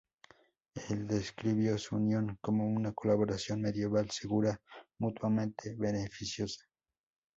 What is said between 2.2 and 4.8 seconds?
como una "colaboración medieval segura